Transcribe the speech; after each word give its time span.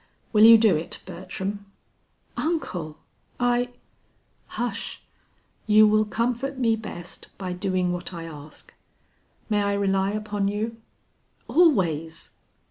Will 0.33 0.43
you 0.45 0.57
do 0.57 0.75
it, 0.75 0.99
Bertram?" 1.05 1.63
"Uncle! 2.35 2.97
I" 3.39 3.69
"Hush! 4.59 4.99
you 5.67 5.87
will 5.87 6.05
comfort 6.05 6.57
me 6.57 6.75
best 6.75 7.27
by 7.37 7.53
doing 7.53 7.91
what 7.93 8.11
I 8.11 8.23
ask. 8.23 8.73
May 9.47 9.61
I 9.61 9.73
rely 9.73 10.09
upon 10.13 10.47
you?" 10.47 10.77
"Always." 11.47 12.31